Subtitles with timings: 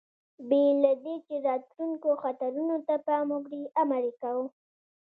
[0.47, 4.45] بې له دې، چې راتلونکو خطرونو ته پام وکړي، امر یې کاوه.